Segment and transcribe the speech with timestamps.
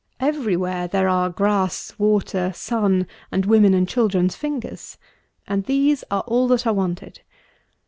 [0.19, 4.97] Every where there are grass, water, sun, and women and children's fingers;
[5.45, 7.21] and these are all that are wanted.